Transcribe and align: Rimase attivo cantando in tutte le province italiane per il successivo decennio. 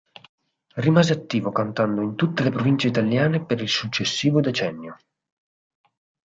Rimase 0.85 1.13
attivo 1.13 1.51
cantando 1.51 2.01
in 2.01 2.15
tutte 2.15 2.41
le 2.41 2.49
province 2.49 2.87
italiane 2.87 3.45
per 3.45 3.61
il 3.61 3.69
successivo 3.69 4.41
decennio. 4.41 4.97